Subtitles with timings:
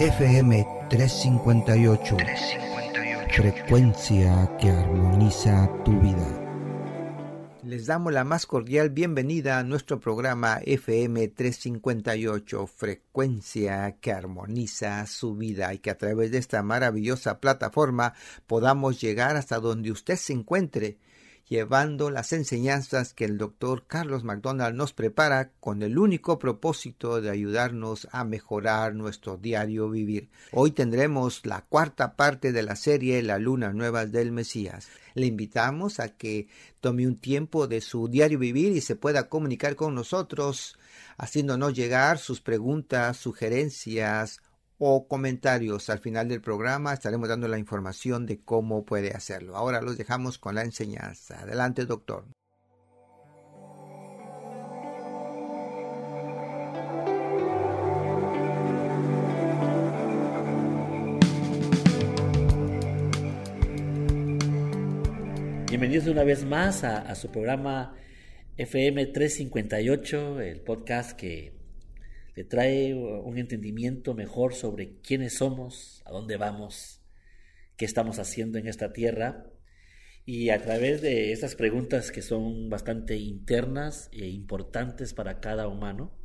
[0.00, 2.16] FM 358.
[3.34, 6.48] Frecuencia que armoniza tu vida.
[7.64, 15.34] Les damos la más cordial bienvenida a nuestro programa FM 358, frecuencia que armoniza su
[15.34, 18.14] vida y que a través de esta maravillosa plataforma
[18.46, 20.98] podamos llegar hasta donde usted se encuentre
[21.48, 27.30] llevando las enseñanzas que el doctor Carlos McDonald nos prepara con el único propósito de
[27.30, 30.28] ayudarnos a mejorar nuestro diario vivir.
[30.52, 34.88] Hoy tendremos la cuarta parte de la serie La Luna Nueva del Mesías.
[35.14, 36.48] Le invitamos a que
[36.80, 40.78] tome un tiempo de su diario vivir y se pueda comunicar con nosotros,
[41.16, 44.40] haciéndonos llegar sus preguntas, sugerencias
[44.78, 49.56] o comentarios al final del programa estaremos dando la información de cómo puede hacerlo.
[49.56, 51.40] Ahora los dejamos con la enseñanza.
[51.42, 52.24] Adelante, doctor.
[65.68, 67.94] Bienvenidos una vez más a, su programa
[68.56, 71.57] FM 358, el podcast que
[72.38, 77.02] le trae un entendimiento mejor sobre quiénes somos, a dónde vamos,
[77.76, 79.50] qué estamos haciendo en esta tierra.
[80.24, 86.16] Y a través de estas preguntas que son bastante internas e importantes para cada humano,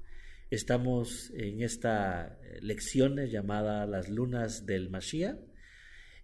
[0.52, 5.40] estamos en esta lección llamada Las lunas del Mashiach,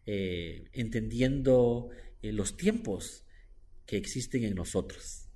[0.06, 1.90] eh, entendiendo
[2.22, 3.26] eh, los tiempos
[3.88, 5.30] que existen en nosotros.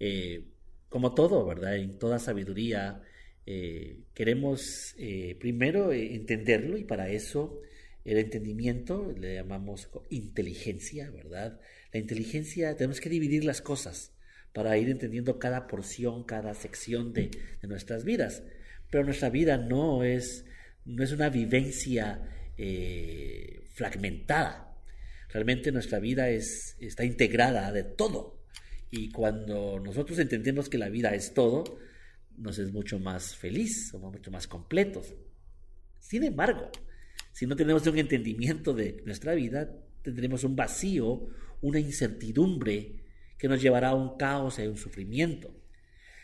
[0.00, 0.48] Eh,
[0.88, 1.76] como todo, ¿verdad?
[1.76, 3.02] En toda sabiduría
[3.46, 7.60] eh, queremos eh, primero eh, entenderlo y para eso
[8.04, 11.60] el entendimiento le llamamos inteligencia, ¿verdad?
[11.92, 14.12] La inteligencia tenemos que dividir las cosas
[14.52, 17.30] para ir entendiendo cada porción, cada sección de,
[17.62, 18.42] nuestras vidas.
[18.90, 20.44] Pero nuestra vida no es,
[20.84, 22.30] no es una vivencia
[23.74, 24.78] fragmentada.
[25.30, 28.44] Realmente nuestra vida es, está integrada de todo.
[28.90, 31.64] Y cuando nosotros entendemos que la vida es todo,
[32.36, 35.14] nos es mucho más feliz, somos mucho más completos.
[35.98, 36.70] Sin embargo,
[37.32, 39.70] si no tenemos un entendimiento de nuestra vida,
[40.02, 41.28] tendremos un vacío,
[41.62, 43.02] una incertidumbre
[43.38, 45.54] que nos llevará a un caos y a un sufrimiento.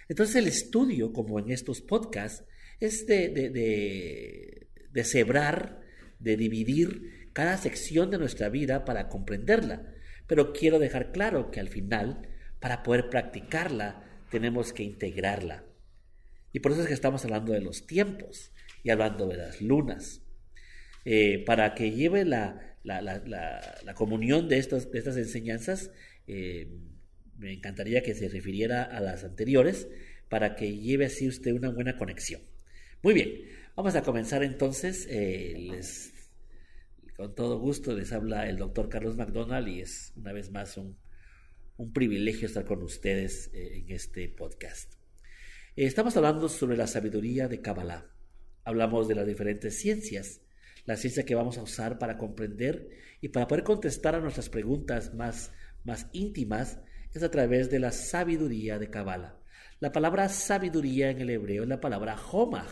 [0.09, 2.45] Entonces el estudio, como en estos podcasts,
[2.79, 5.81] es de, de, de, de cebrar,
[6.19, 9.95] de dividir cada sección de nuestra vida para comprenderla.
[10.27, 12.29] Pero quiero dejar claro que al final,
[12.61, 15.65] para poder practicarla, tenemos que integrarla.
[16.53, 18.53] Y por eso es que estamos hablando de los tiempos
[18.83, 20.23] y hablando de las lunas.
[21.05, 25.91] Eh, para que lleve la, la, comunión de, estos, de, estas enseñanzas,
[26.27, 26.69] eh,
[27.39, 29.89] me encantaría que se refiriera a las anteriores
[30.29, 32.43] para que lleve así usted una buena conexión.
[33.03, 33.33] Muy bien,
[33.77, 35.07] vamos a comenzar entonces.
[35.09, 36.13] Eh, les,
[37.17, 40.99] con todo gusto les habla el doctor Carlos McDonald y es una vez más un,
[41.77, 45.00] un privilegio estar con ustedes en este podcast.
[45.77, 48.11] Estamos hablando sobre la sabiduría de Kabbalah.
[48.65, 50.41] Hablamos de las diferentes ciencias,
[50.85, 55.15] la ciencia que vamos a usar para comprender y para poder contestar a nuestras preguntas
[55.15, 55.53] más,
[55.85, 56.81] más íntimas
[57.15, 59.39] es a través de la sabiduría de Kabbalah.
[59.79, 62.69] La palabra sabiduría en el hebreo es la palabra homaj,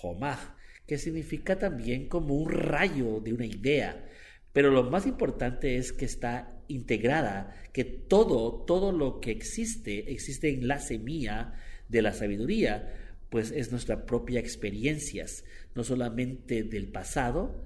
[0.00, 0.38] homaj,
[0.86, 4.06] que significa también como un rayo de una idea.
[4.52, 10.50] Pero lo más importante es que está integrada, que todo, todo lo que existe, existe
[10.50, 11.54] en la semilla
[11.88, 12.94] de la sabiduría,
[13.30, 15.44] pues es nuestra propia experiencias,
[15.74, 17.64] no solamente del pasado,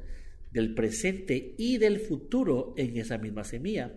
[0.51, 3.93] del presente y del futuro en esa misma semilla.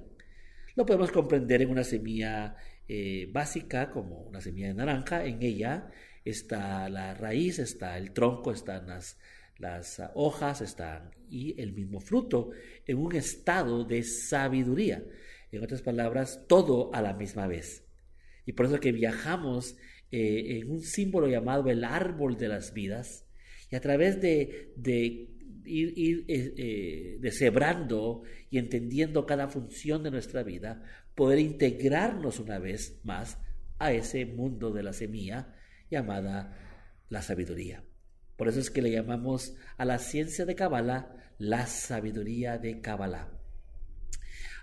[0.75, 2.56] Lo podemos comprender en una semilla
[2.88, 5.90] eh, básica, como una semilla de naranja, en ella
[6.25, 9.18] está la raíz, está el tronco, están las,
[9.58, 12.50] las hojas, están y el mismo fruto,
[12.85, 15.03] en un estado de sabiduría.
[15.52, 17.84] En otras palabras, todo a la misma vez.
[18.46, 19.76] Y por eso que viajamos
[20.12, 23.26] eh, en un símbolo llamado el árbol de las vidas,
[23.72, 24.72] y a través de,
[25.66, 30.84] ir, eh, eh, deshebrando y entendiendo cada función de nuestra vida,
[31.16, 33.40] poder integrarnos una vez más
[33.80, 35.56] a ese mundo de la semilla
[35.90, 36.58] llamada
[37.09, 37.84] la sabiduría.
[38.38, 43.30] Por eso es que le llamamos a la ciencia de Kabbalah la sabiduría de Kabbalah.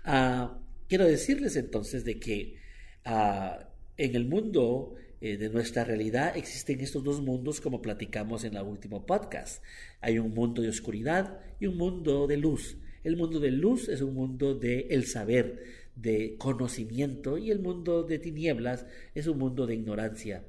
[0.03, 2.59] Ah, quiero decirles entonces de que
[3.05, 8.55] ah, en el mundo eh, de nuestra realidad existen estos dos mundos como platicamos en
[8.55, 9.63] el último podcast.
[10.01, 12.77] Hay un mundo de oscuridad y un mundo de luz.
[13.03, 15.63] El mundo de luz es un mundo de el saber,
[15.95, 20.43] de conocimiento y el mundo de tinieblas es un mundo de ignorancia.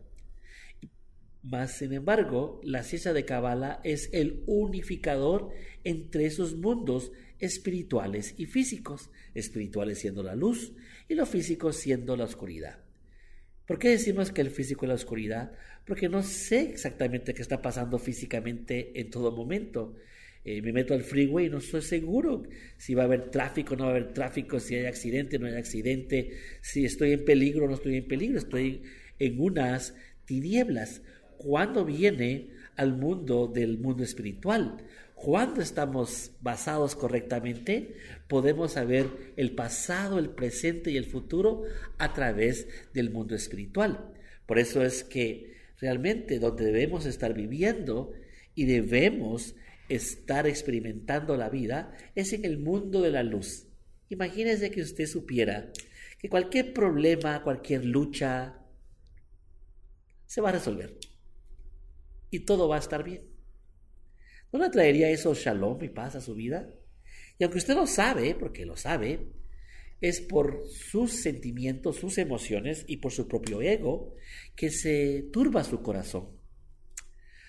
[1.42, 5.50] Mas, sin embargo, la ciencia de Kabbalah es el unificador
[5.84, 10.72] entre esos mundos espirituales y físicos, espirituales siendo la luz
[11.06, 12.83] y lo físico siendo la oscuridad.
[13.66, 15.52] ¿Por qué decimos que el físico es la oscuridad?
[15.86, 19.96] Porque no sé exactamente qué está pasando físicamente en todo momento.
[20.44, 22.42] Eh, me meto al freeway y no estoy seguro
[22.76, 25.54] si va a haber tráfico, no va a haber tráfico, si hay accidente, no hay
[25.54, 28.82] accidente, si estoy en peligro no estoy en peligro, estoy
[29.18, 29.94] en unas
[30.26, 31.00] tinieblas.
[31.38, 34.76] ¿Cuándo viene al mundo del mundo espiritual?
[35.24, 37.94] Cuando estamos basados correctamente,
[38.28, 41.62] podemos saber el pasado, el presente y el futuro
[41.96, 44.12] a través del mundo espiritual.
[44.44, 48.12] Por eso es que realmente donde debemos estar viviendo
[48.54, 49.54] y debemos
[49.88, 53.66] estar experimentando la vida es en el mundo de la luz.
[54.10, 55.72] Imagínese que usted supiera
[56.18, 58.58] que cualquier problema, cualquier lucha,
[60.26, 60.98] se va a resolver.
[62.28, 63.33] Y todo va a estar bien.
[64.54, 66.72] ¿No le traería eso shalom y paz a su vida?
[67.36, 69.32] Y aunque usted lo sabe, porque lo sabe,
[70.00, 74.14] es por sus sentimientos, sus emociones y por su propio ego
[74.54, 76.38] que se turba su corazón.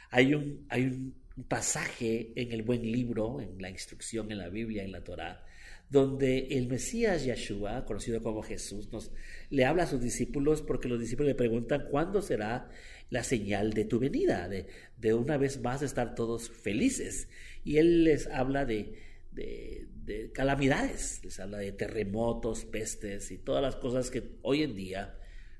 [0.09, 4.83] Hay un, hay un pasaje en el buen libro, en la instrucción en la Biblia,
[4.83, 5.45] en la Torá,
[5.87, 9.11] donde el Mesías Yeshua, conocido como Jesús, nos
[9.51, 12.67] le habla a sus discípulos porque los discípulos le preguntan cuándo será
[13.15, 14.67] la señal de tu venida, de,
[14.97, 17.29] de una vez más estar todos felices.
[17.63, 18.99] Y él les habla de,
[19.31, 24.75] de, de calamidades, les habla de terremotos, pestes y todas las cosas que hoy en
[24.75, 25.17] día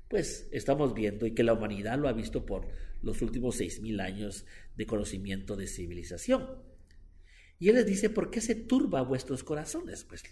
[0.08, 2.68] pues estamos viendo y que la humanidad lo ha visto por
[3.02, 4.44] los últimos seis mil años
[4.76, 6.46] de conocimiento de civilización.
[7.58, 10.04] Y él les dice, ¿por qué se turba vuestros corazones?
[10.04, 10.22] Pues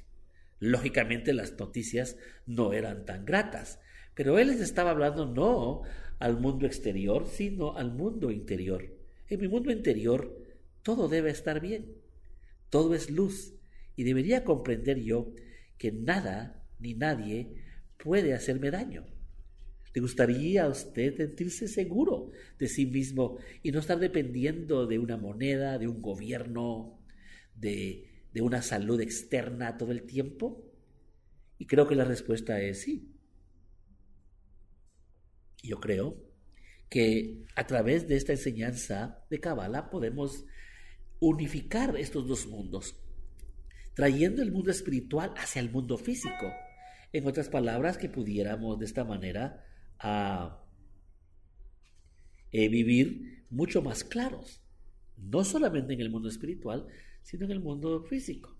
[0.58, 3.80] lógicamente las noticias no eran tan gratas,
[4.14, 5.82] pero él les estaba hablando no
[6.18, 8.96] al mundo exterior, sino al mundo interior.
[9.28, 10.36] En mi mundo interior
[10.82, 11.96] todo debe estar bien,
[12.70, 13.54] todo es luz,
[13.96, 15.32] y debería comprender yo
[15.78, 17.54] que nada ni nadie
[17.96, 19.06] puede hacerme daño.
[19.94, 25.16] ¿Le gustaría a usted sentirse seguro de sí mismo y no estar dependiendo de una
[25.16, 26.98] moneda, de un gobierno,
[27.54, 30.68] de, de una salud externa todo el tiempo?
[31.58, 33.13] Y creo que la respuesta es sí.
[35.64, 36.22] Yo creo
[36.90, 40.44] que a través de esta enseñanza de Kabbalah podemos
[41.20, 43.00] unificar estos dos mundos,
[43.94, 46.52] trayendo el mundo espiritual hacia el mundo físico.
[47.14, 49.64] En otras palabras, que pudiéramos de esta manera
[49.98, 50.62] a
[52.52, 54.62] eh, vivir mucho más claros,
[55.16, 56.86] no solamente en el mundo espiritual,
[57.22, 58.54] sino en el mundo físico.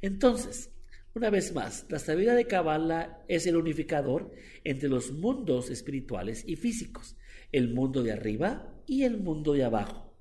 [0.00, 0.70] Entonces,
[1.14, 4.30] una vez más, la sabiduría de Kabbalah es el unificador
[4.64, 7.16] entre los mundos espirituales y físicos,
[7.50, 10.16] el mundo de arriba y el mundo de abajo.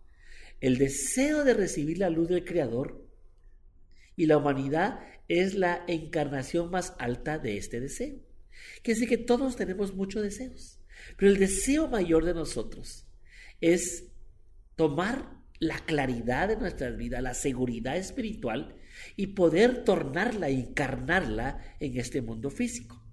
[0.60, 3.06] El deseo de recibir la luz del Creador
[4.16, 8.16] y la humanidad es la encarnación más alta de este deseo.
[8.82, 10.80] Que decir que todos tenemos muchos deseos,
[11.16, 13.08] pero el deseo mayor de nosotros
[13.62, 14.12] es
[14.76, 18.76] tomar la claridad de nuestras vidas, la seguridad espiritual
[19.16, 23.04] y poder tornarla, encarnarla en este mundo físico.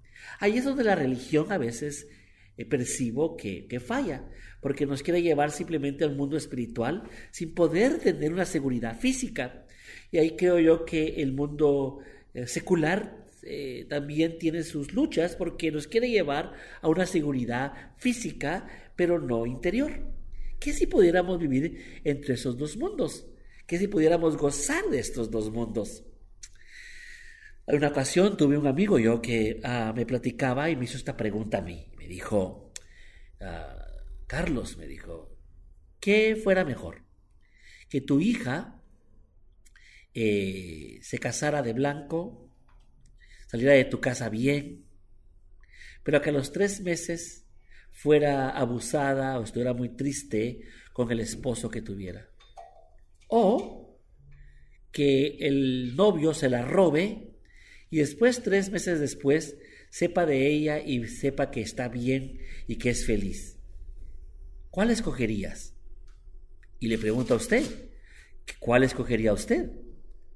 [0.41, 2.09] Ahí es donde la religión a veces
[2.57, 4.29] eh, percibo que, que, falla,
[4.61, 9.67] porque nos quiere llevar simplemente al mundo espiritual sin poder tener una seguridad física.
[10.11, 12.01] Y ahí creo yo que el mundo
[12.33, 18.67] eh, secular eh, también tiene sus luchas porque nos quiere llevar a una seguridad física,
[18.97, 19.93] pero no interior.
[20.59, 23.27] ¿Qué si pudiéramos vivir entre esos dos mundos?
[23.67, 26.05] ¿Qué si pudiéramos gozar de estos dos mundos?
[27.67, 31.17] En una ocasión tuve un amigo yo que ah, me platicaba y me hizo esta
[31.17, 31.91] pregunta a mí.
[31.97, 32.73] Me dijo,
[33.41, 33.87] ah,
[34.27, 35.37] Carlos, me dijo,
[36.01, 37.05] ¿qué fuera mejor?
[37.89, 38.83] Que tu hija
[40.13, 42.45] eh, se casara de blanco
[43.55, 44.85] saliera de tu casa bien,
[46.03, 47.47] pero que a los tres meses
[47.93, 52.34] fuera abusada o estuviera muy triste con el esposo que tuviera.
[53.37, 53.99] O
[54.93, 57.35] que el novio se la robe
[57.91, 59.59] y después, tres meses después,
[59.91, 62.39] sepa de ella y sepa que está bien
[62.69, 63.59] y que es feliz.
[64.71, 65.75] ¿Cuál escogerías?
[66.79, 67.65] Y le pregunto a usted,
[68.61, 69.69] ¿cuál escogería usted?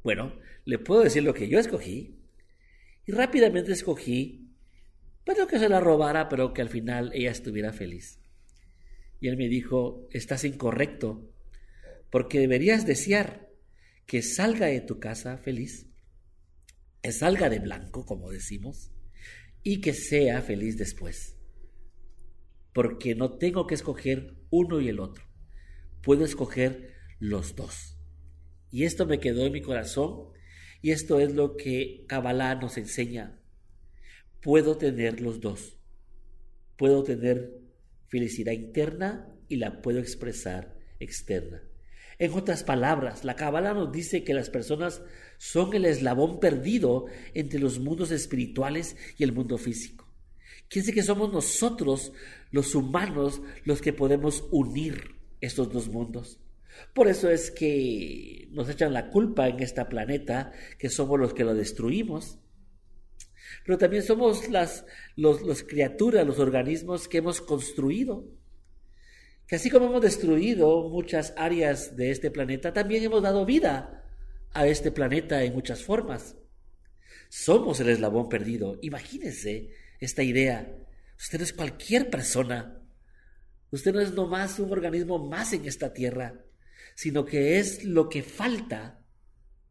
[0.03, 2.19] Bueno, le puedo decir lo que yo escogí.
[3.07, 4.57] Y rápidamente escogí,
[5.25, 8.19] pero que se la robara, pero que al final ella estuviera feliz.
[9.21, 11.33] Y él me dijo, estás incorrecto,
[12.11, 13.49] porque deberías desear
[14.07, 15.87] que salga de tu casa feliz,
[17.03, 18.91] que salga de blanco, como decimos,
[19.63, 21.35] y que sea feliz después.
[22.73, 25.25] porque no tengo que escoger uno y el otro.
[26.01, 27.99] Puedo escoger los dos.
[28.71, 30.29] Y esto me quedó en mi corazón
[30.81, 33.43] y esto es lo que Kabbalah nos enseña.
[34.41, 35.81] Puedo tener los dos.
[36.77, 37.53] Puedo tener
[38.07, 41.68] felicidad interna y la puedo expresar externa.
[42.19, 45.03] En otras palabras, la Kabbalah nos dice que las personas
[45.39, 50.09] son el eslabón perdido entre los mundos espirituales y el mundo físico.
[50.69, 52.13] Quiere decir que somos nosotros,
[52.51, 56.41] los humanos, los que podemos unir estos dos mundos.
[56.93, 61.45] Por eso es que nos echan la culpa en este planeta, que somos los que
[61.45, 62.39] lo destruimos.
[63.65, 64.85] Pero también somos las
[65.17, 68.27] los, criaturas, los organismos que hemos construido.
[69.49, 74.05] Que así como hemos destruido muchas áreas de este planeta, también hemos dado vida
[74.53, 76.37] a este planeta en muchas formas.
[77.29, 78.79] Somos el eslabón perdido.
[78.83, 80.73] Imagínense esta idea.
[81.19, 82.81] Usted no es cualquier persona.
[83.73, 86.45] Usted no es nomás un organismo más en esta tierra
[86.99, 89.01] sino que es lo que falta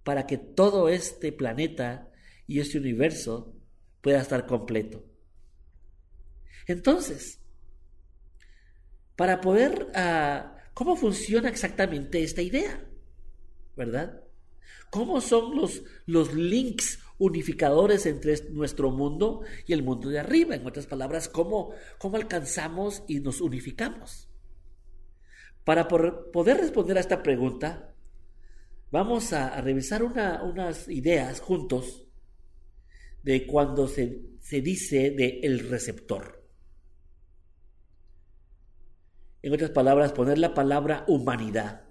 [0.05, 2.09] para que todo este planeta
[2.47, 3.53] y este universo
[3.99, 5.03] pueda estar completo.
[6.67, 7.41] Entonces,
[9.17, 12.81] para poder, uh, ¿cómo funciona exactamente esta idea?
[13.75, 14.21] ¿Verdad?
[14.89, 20.55] ¿Cómo son los, los links unificadores entre nuestro mundo y el mundo de arriba?
[20.55, 24.29] En otras palabras, ¿cómo, cómo alcanzamos y nos unificamos?
[25.65, 27.93] Para poder responder a esta pregunta,
[28.89, 32.05] vamos a, revisar unas ideas juntos
[33.23, 34.21] de cuando se,
[34.61, 36.46] dice de el receptor.
[39.47, 41.85] En otras palabras, poner la palabra humanidad.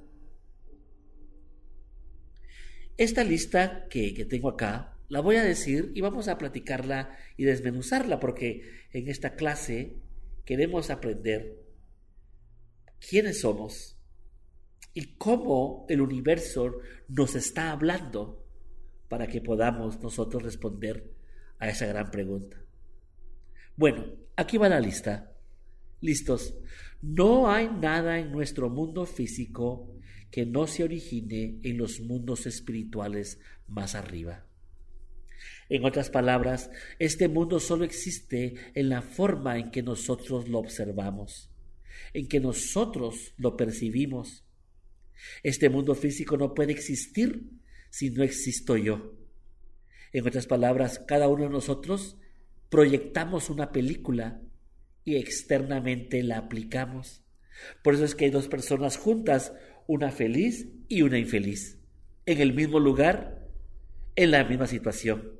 [2.98, 7.44] Esta lista que, que, tengo acá la voy a decir y vamos a platicarla y
[7.44, 8.60] desmenuzarla porque
[8.92, 9.96] en esta clase
[10.44, 11.62] queremos aprender
[13.08, 13.96] quiénes somos
[14.92, 16.74] y cómo el universo
[17.08, 18.44] nos está hablando
[19.08, 21.10] para que podamos nosotros responder
[21.58, 22.58] a esa gran pregunta.
[23.76, 24.04] Bueno,
[24.36, 25.32] aquí va la lista.
[26.02, 26.54] Listos.
[27.02, 29.94] No hay nada en nuestro mundo físico
[30.30, 33.38] que no se origine en los mundos espirituales
[33.68, 34.46] más arriba.
[35.68, 41.50] En otras palabras, este mundo solo existe en la forma en que nosotros lo observamos
[42.12, 44.44] en que nosotros lo percibimos.
[45.42, 47.50] Este mundo físico no puede existir
[47.90, 49.14] si no existo yo.
[50.12, 52.16] En otras palabras, cada uno de nosotros
[52.68, 54.40] proyectamos una película
[55.06, 57.22] y externamente la aplicamos.
[57.82, 59.54] Por eso es que hay dos personas juntas,
[59.86, 61.78] una feliz y una infeliz,
[62.26, 63.48] en el mismo lugar,
[64.16, 65.32] en la misma situación.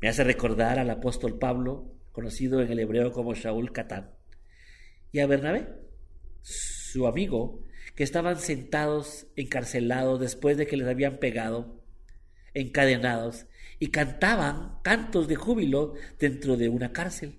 [0.00, 4.10] Me hace recordar al apóstol Pablo, conocido en el hebreo como Shaul Catán
[5.12, 5.68] y a Bernabé,
[6.42, 7.62] su amigo,
[7.94, 11.80] que estaban sentados encarcelados después de que les habían pegado,
[12.54, 13.46] encadenados,
[13.78, 17.38] y cantaban cantos de júbilo dentro de una cárcel.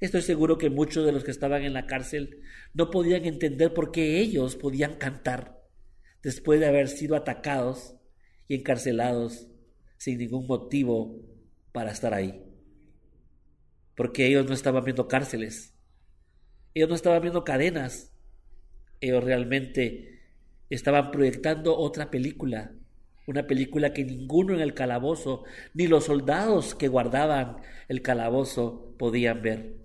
[0.00, 2.40] Estoy seguro que muchos de los que estaban en la cárcel
[2.72, 5.62] no podían entender por qué ellos podían cantar
[6.22, 7.96] después de haber sido atacados
[8.48, 9.48] y encarcelados
[9.98, 11.20] sin ningún motivo
[11.72, 12.42] para estar ahí.
[13.94, 15.74] Porque ellos no estaban viendo cárceles,
[16.74, 18.12] ellos no estaban viendo cadenas.
[19.00, 20.20] Ellos realmente
[20.68, 22.72] estaban proyectando otra película.
[23.26, 27.56] Una película que ninguno en el calabozo, ni los soldados que guardaban
[27.88, 29.79] el calabozo podían ver.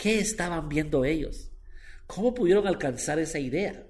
[0.00, 1.52] ¿Qué estaban viendo ellos?
[2.06, 3.86] ¿Cómo pudieron alcanzar esa idea?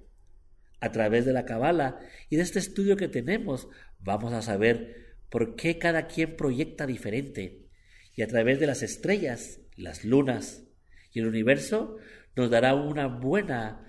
[0.81, 3.69] A través de la cabala y de este estudio que tenemos,
[4.01, 7.69] vamos a saber por qué cada quien proyecta diferente.
[8.17, 10.65] Y a través de las estrellas, las lunas,
[11.13, 11.97] y el universo
[12.35, 13.87] nos dará una buena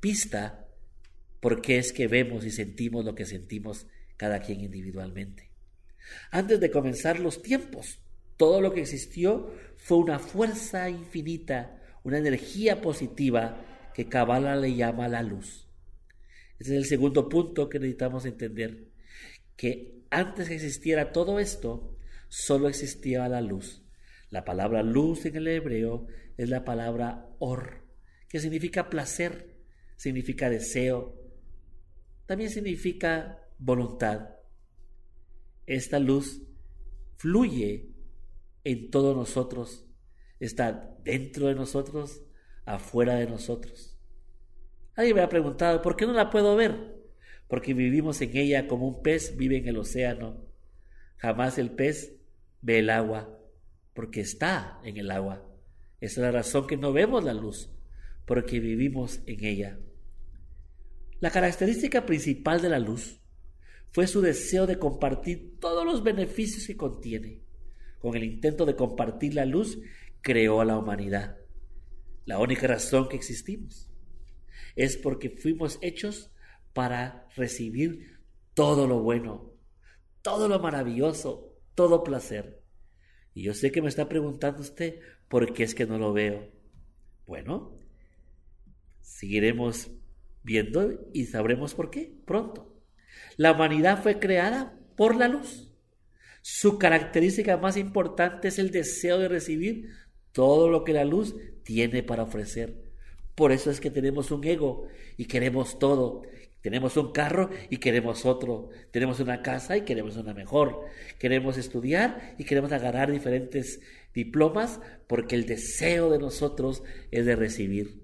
[0.00, 0.66] pista
[1.40, 5.50] por qué es que vemos y sentimos lo que sentimos cada quien individualmente.
[6.30, 7.98] Antes de comenzar los tiempos,
[8.40, 15.08] todo lo que existió fue una fuerza infinita, una energía positiva que Kabbalah le llama
[15.08, 15.68] la luz.
[16.58, 18.88] Ese es el segundo punto que necesitamos entender,
[19.56, 21.98] que antes que existiera todo esto,
[22.30, 23.82] solo existía la luz.
[24.30, 26.06] La palabra luz en el hebreo
[26.38, 27.84] es la palabra or,
[28.26, 29.54] que significa placer,
[29.96, 31.14] significa deseo,
[32.24, 34.30] también significa voluntad.
[35.66, 36.40] Esta luz
[37.18, 37.89] fluye
[38.64, 39.86] en todos nosotros,
[40.38, 42.22] está dentro de nosotros,
[42.64, 43.98] afuera de nosotros.
[44.94, 46.96] Alguien me ha preguntado, ¿por qué no la puedo ver?
[47.48, 50.46] Porque vivimos en ella como un pez vive en el océano.
[51.16, 52.16] Jamás el pez
[52.60, 53.40] ve el agua
[53.94, 55.46] porque está en el agua.
[56.00, 57.70] Esa es la razón que no vemos la luz,
[58.24, 59.78] porque vivimos en ella.
[61.20, 63.20] La característica principal de la luz
[63.92, 67.42] fue su deseo de compartir todos los beneficios que contiene.
[68.00, 69.78] Con el intento de compartir la luz,
[70.20, 71.36] creó a la humanidad.
[72.24, 73.90] La única razón que existimos
[74.76, 76.32] es porque fuimos hechos
[76.72, 78.20] para recibir
[78.54, 79.52] todo lo bueno,
[80.22, 82.62] todo lo maravilloso, todo placer.
[83.34, 86.50] Y yo sé que me está preguntando usted por qué es que no lo veo.
[87.26, 87.78] Bueno,
[89.00, 89.90] seguiremos
[90.42, 92.82] viendo y sabremos por qué pronto.
[93.36, 95.69] La humanidad fue creada por la luz.
[96.42, 99.90] Su característica más importante es el deseo de recibir
[100.32, 102.90] todo lo que la luz tiene para ofrecer.
[103.34, 106.22] Por eso es que tenemos un ego y queremos todo.
[106.62, 108.68] Tenemos un carro y queremos otro.
[108.90, 110.84] Tenemos una casa y queremos una mejor.
[111.18, 113.80] Queremos estudiar y queremos agarrar diferentes
[114.14, 118.02] diplomas porque el deseo de nosotros es de recibir.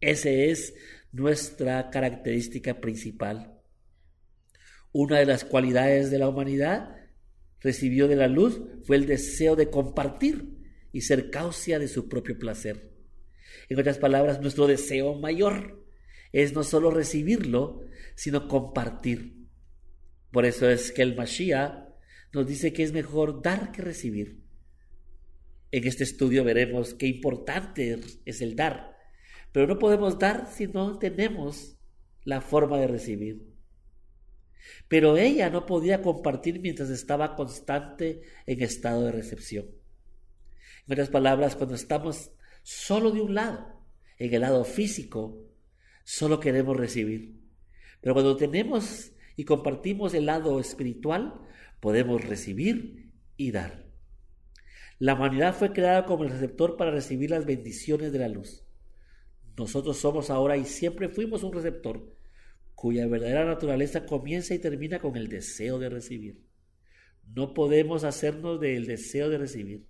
[0.00, 0.74] Esa es
[1.12, 3.54] nuestra característica principal.
[4.92, 6.96] Una de las cualidades de la humanidad
[7.66, 10.56] recibió de la luz fue el deseo de compartir
[10.92, 12.92] y ser causa de su propio placer.
[13.68, 15.84] En otras palabras, nuestro deseo mayor
[16.32, 17.80] es no solo recibirlo,
[18.14, 19.48] sino compartir.
[20.30, 21.88] Por eso es que el Mashiach
[22.32, 24.44] nos dice que es mejor dar que recibir.
[25.72, 28.96] En este estudio veremos qué importante es el dar,
[29.50, 31.76] pero no podemos dar si no tenemos
[32.22, 33.55] la forma de recibir.
[34.88, 39.66] Pero ella no podía compartir mientras estaba constante en estado de recepción.
[40.86, 42.30] En otras palabras, cuando estamos
[42.62, 43.82] solo de un lado,
[44.18, 45.44] en el lado físico,
[46.04, 47.40] solo queremos recibir.
[48.00, 51.34] Pero cuando tenemos y compartimos el lado espiritual,
[51.80, 53.86] podemos recibir y dar.
[54.98, 58.64] La humanidad fue creada como el receptor para recibir las bendiciones de la luz.
[59.58, 62.15] Nosotros somos ahora y siempre fuimos un receptor
[62.76, 66.44] cuya verdadera naturaleza comienza y termina con el deseo de recibir.
[67.34, 69.86] No podemos hacernos del deseo de recibir.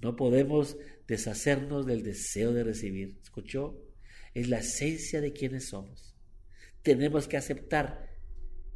[0.00, 0.76] No podemos
[1.08, 3.18] deshacernos del deseo de recibir.
[3.22, 3.82] ¿Escuchó?
[4.34, 6.14] Es la esencia de quienes somos.
[6.82, 8.10] Tenemos que aceptar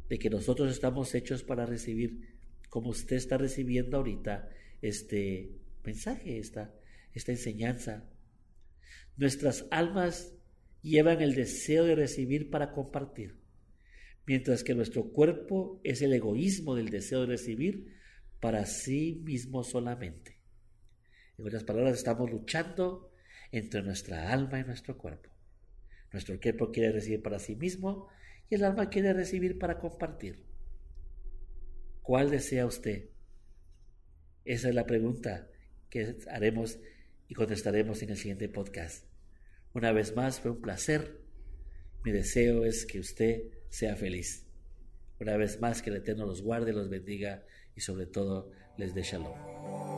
[0.09, 4.49] de que nosotros estamos hechos para recibir, como usted está recibiendo ahorita
[4.81, 5.51] este
[5.83, 6.73] mensaje, esta,
[7.13, 8.09] esta enseñanza.
[9.15, 10.33] Nuestras almas
[10.85, 13.39] llevan el deseo de recibir para compartir,
[14.27, 17.95] mientras que nuestro cuerpo es el egoísmo del deseo de recibir
[18.39, 20.37] para sí mismo solamente.
[21.39, 23.11] En otras palabras, estamos luchando
[23.51, 25.31] entre nuestra alma y nuestro cuerpo.
[26.13, 28.07] Nuestro cuerpo quiere recibir para sí mismo
[28.47, 30.45] y el alma quiere recibir para compartir.
[32.03, 33.09] ¿Cuál desea usted?
[34.45, 35.49] Esa es la pregunta
[35.89, 36.77] que haremos
[37.27, 39.14] y contestaremos en el siguiente podcast.
[39.75, 41.19] Una vez más, fue un placer.
[42.05, 44.45] Mi deseo es que usted sea feliz.
[45.19, 47.43] Una vez más, que el Eterno los guarde, los bendiga
[47.75, 49.94] y sobre todo les dé shalom.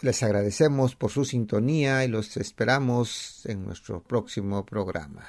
[0.00, 5.26] Les agradecemos por su sintonía y los esperamos en nuestro próximo programa.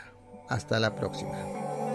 [0.50, 1.87] Hasta la próxima.